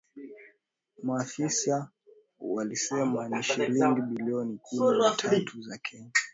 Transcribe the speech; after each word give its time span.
Maafisa 1.03 1.89
walisema 2.39 3.29
ni 3.29 3.43
shilingi 3.43 4.01
bilioni 4.01 4.59
kumi 4.61 4.97
na 4.97 5.11
tatu 5.15 5.61
za 5.61 5.77
Kenya 5.77 6.11